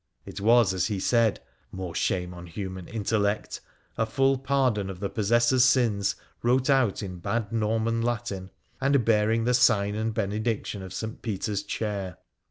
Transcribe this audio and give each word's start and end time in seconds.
It 0.25 0.41
was, 0.41 0.73
as 0.73 0.87
he 0.87 0.99
said— 0.99 1.41
more 1.71 1.93
shame 1.93 2.33
on 2.33 2.47
human 2.47 2.87
intellect!— 2.87 3.61
a 3.99 4.07
full 4.07 4.39
pardon 4.39 4.89
of 4.89 4.99
the 4.99 5.11
possessor's 5.11 5.63
sins 5.63 6.15
wrote 6.41 6.71
out 6.71 7.03
in 7.03 7.19
bad 7.19 7.51
Norman 7.51 8.01
Latin, 8.01 8.49
and 8.81 9.05
bearing 9.05 9.43
the 9.43 9.53
sign 9.53 9.93
and 9.93 10.11
benediction 10.11 10.81
of 10.81 10.91
St. 10.91 11.21
Peter's 11.21 11.61
chair. 11.61 12.17